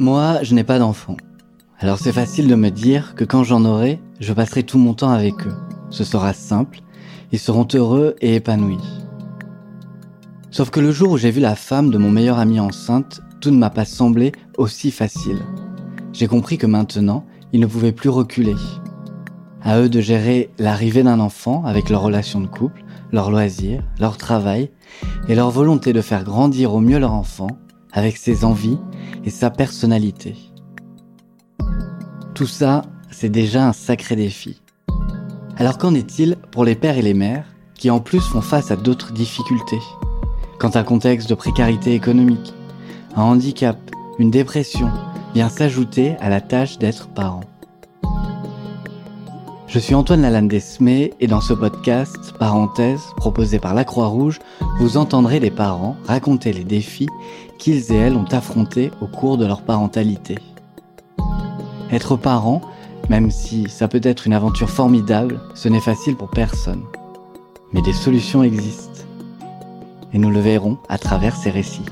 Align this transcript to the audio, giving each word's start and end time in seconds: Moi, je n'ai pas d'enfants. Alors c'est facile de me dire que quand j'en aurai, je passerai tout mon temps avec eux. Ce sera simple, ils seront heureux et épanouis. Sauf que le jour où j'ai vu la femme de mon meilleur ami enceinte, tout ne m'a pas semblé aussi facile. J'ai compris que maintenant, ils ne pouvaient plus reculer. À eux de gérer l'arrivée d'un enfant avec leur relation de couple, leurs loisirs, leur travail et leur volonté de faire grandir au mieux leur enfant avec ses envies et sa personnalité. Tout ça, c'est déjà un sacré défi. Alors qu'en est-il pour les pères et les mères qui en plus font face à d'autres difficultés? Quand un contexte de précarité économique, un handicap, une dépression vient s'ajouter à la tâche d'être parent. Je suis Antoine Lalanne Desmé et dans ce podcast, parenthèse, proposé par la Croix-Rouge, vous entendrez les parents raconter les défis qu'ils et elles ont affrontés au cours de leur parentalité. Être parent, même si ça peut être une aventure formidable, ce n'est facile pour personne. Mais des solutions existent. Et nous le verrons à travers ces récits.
Moi, 0.00 0.38
je 0.42 0.54
n'ai 0.54 0.62
pas 0.62 0.78
d'enfants. 0.78 1.16
Alors 1.80 1.98
c'est 1.98 2.12
facile 2.12 2.46
de 2.46 2.54
me 2.54 2.70
dire 2.70 3.16
que 3.16 3.24
quand 3.24 3.42
j'en 3.42 3.64
aurai, 3.64 4.00
je 4.20 4.32
passerai 4.32 4.62
tout 4.62 4.78
mon 4.78 4.94
temps 4.94 5.10
avec 5.10 5.34
eux. 5.44 5.54
Ce 5.90 6.04
sera 6.04 6.32
simple, 6.32 6.82
ils 7.32 7.38
seront 7.40 7.66
heureux 7.74 8.14
et 8.20 8.36
épanouis. 8.36 8.78
Sauf 10.52 10.70
que 10.70 10.78
le 10.78 10.92
jour 10.92 11.10
où 11.10 11.16
j'ai 11.18 11.32
vu 11.32 11.40
la 11.40 11.56
femme 11.56 11.90
de 11.90 11.98
mon 11.98 12.12
meilleur 12.12 12.38
ami 12.38 12.60
enceinte, 12.60 13.22
tout 13.40 13.50
ne 13.50 13.58
m'a 13.58 13.70
pas 13.70 13.84
semblé 13.84 14.30
aussi 14.56 14.92
facile. 14.92 15.40
J'ai 16.12 16.28
compris 16.28 16.58
que 16.58 16.66
maintenant, 16.66 17.24
ils 17.52 17.60
ne 17.60 17.66
pouvaient 17.66 17.90
plus 17.90 18.08
reculer. 18.08 18.54
À 19.62 19.80
eux 19.80 19.88
de 19.88 20.00
gérer 20.00 20.50
l'arrivée 20.60 21.02
d'un 21.02 21.18
enfant 21.18 21.64
avec 21.64 21.90
leur 21.90 22.02
relation 22.02 22.40
de 22.40 22.46
couple, 22.46 22.84
leurs 23.10 23.32
loisirs, 23.32 23.82
leur 23.98 24.16
travail 24.16 24.70
et 25.28 25.34
leur 25.34 25.50
volonté 25.50 25.92
de 25.92 26.02
faire 26.02 26.22
grandir 26.22 26.72
au 26.72 26.78
mieux 26.78 27.00
leur 27.00 27.14
enfant 27.14 27.48
avec 27.92 28.16
ses 28.16 28.44
envies 28.44 28.78
et 29.24 29.30
sa 29.30 29.50
personnalité. 29.50 30.36
Tout 32.34 32.46
ça, 32.46 32.82
c'est 33.10 33.28
déjà 33.28 33.66
un 33.66 33.72
sacré 33.72 34.16
défi. 34.16 34.60
Alors 35.56 35.78
qu'en 35.78 35.94
est-il 35.94 36.36
pour 36.52 36.64
les 36.64 36.76
pères 36.76 36.98
et 36.98 37.02
les 37.02 37.14
mères 37.14 37.46
qui 37.74 37.90
en 37.90 38.00
plus 38.00 38.20
font 38.20 38.40
face 38.40 38.70
à 38.70 38.76
d'autres 38.76 39.12
difficultés? 39.12 39.80
Quand 40.58 40.76
un 40.76 40.84
contexte 40.84 41.28
de 41.28 41.34
précarité 41.34 41.94
économique, 41.94 42.54
un 43.16 43.22
handicap, 43.22 43.78
une 44.18 44.30
dépression 44.30 44.90
vient 45.34 45.48
s'ajouter 45.48 46.16
à 46.20 46.28
la 46.28 46.40
tâche 46.40 46.78
d'être 46.78 47.08
parent. 47.08 47.44
Je 49.68 49.78
suis 49.78 49.94
Antoine 49.94 50.22
Lalanne 50.22 50.48
Desmé 50.48 51.12
et 51.20 51.26
dans 51.26 51.42
ce 51.42 51.52
podcast, 51.52 52.32
parenthèse, 52.38 53.02
proposé 53.18 53.58
par 53.58 53.74
la 53.74 53.84
Croix-Rouge, 53.84 54.38
vous 54.78 54.96
entendrez 54.96 55.40
les 55.40 55.50
parents 55.50 55.94
raconter 56.06 56.54
les 56.54 56.64
défis 56.64 57.08
qu'ils 57.58 57.92
et 57.92 57.96
elles 57.96 58.16
ont 58.16 58.24
affrontés 58.24 58.90
au 59.02 59.06
cours 59.06 59.36
de 59.36 59.44
leur 59.44 59.60
parentalité. 59.60 60.38
Être 61.92 62.16
parent, 62.16 62.62
même 63.10 63.30
si 63.30 63.68
ça 63.68 63.88
peut 63.88 64.00
être 64.02 64.26
une 64.26 64.32
aventure 64.32 64.70
formidable, 64.70 65.38
ce 65.54 65.68
n'est 65.68 65.80
facile 65.80 66.16
pour 66.16 66.30
personne. 66.30 66.84
Mais 67.74 67.82
des 67.82 67.92
solutions 67.92 68.42
existent. 68.42 69.04
Et 70.14 70.18
nous 70.18 70.30
le 70.30 70.40
verrons 70.40 70.78
à 70.88 70.96
travers 70.96 71.36
ces 71.36 71.50
récits. 71.50 71.84